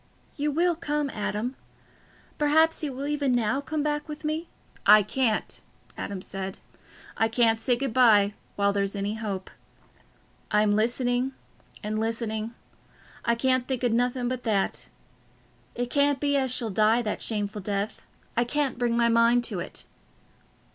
You 0.35 0.49
will 0.49 0.75
come, 0.75 1.11
Adam? 1.11 1.55
Perhaps 2.39 2.83
you 2.83 2.91
will 2.91 3.05
even 3.05 3.33
now 3.33 3.61
come 3.61 3.83
back 3.83 4.07
with 4.09 4.23
me." 4.23 4.47
"I 4.83 5.03
can't," 5.03 5.61
Adam 5.95 6.23
said. 6.23 6.57
"I 7.17 7.27
can't 7.27 7.61
say 7.61 7.75
good 7.75 7.93
bye 7.93 8.33
while 8.55 8.73
there's 8.73 8.95
any 8.95 9.13
hope. 9.13 9.51
I'm 10.49 10.71
listening, 10.71 11.33
and 11.83 11.99
listening—I 11.99 13.35
can't 13.35 13.67
think 13.67 13.83
o' 13.83 13.89
nothing 13.89 14.27
but 14.27 14.41
that. 14.41 14.89
It 15.75 15.91
can't 15.91 16.19
be 16.19 16.35
as 16.35 16.49
she'll 16.49 16.71
die 16.71 17.03
that 17.03 17.21
shameful 17.21 17.61
death—I 17.61 18.43
can't 18.43 18.79
bring 18.79 18.97
my 18.97 19.07
mind 19.07 19.43
to 19.43 19.59
it." 19.59 19.85